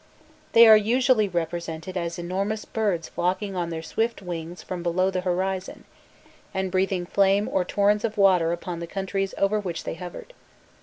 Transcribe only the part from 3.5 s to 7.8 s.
on their swift wings from below the horizon, and breathing flame or